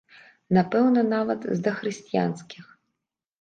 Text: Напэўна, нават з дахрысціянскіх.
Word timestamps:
Напэўна, 0.57 1.03
нават 1.15 1.45
з 1.59 1.67
дахрысціянскіх. 1.67 2.65